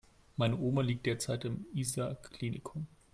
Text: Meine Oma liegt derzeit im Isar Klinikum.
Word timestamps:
Meine 0.35 0.57
Oma 0.57 0.81
liegt 0.81 1.05
derzeit 1.05 1.45
im 1.45 1.67
Isar 1.75 2.15
Klinikum. 2.15 2.87